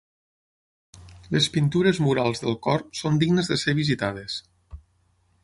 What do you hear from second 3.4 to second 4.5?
de ser visitades.